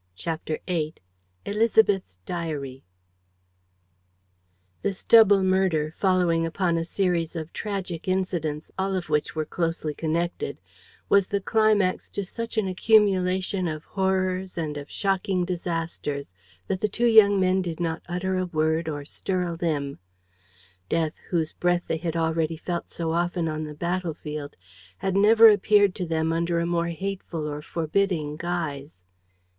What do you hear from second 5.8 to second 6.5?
following